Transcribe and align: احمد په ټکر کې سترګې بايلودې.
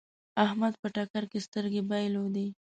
احمد 0.45 0.73
په 0.81 0.87
ټکر 0.95 1.23
کې 1.31 1.39
سترګې 1.47 1.81
بايلودې. 1.89 2.47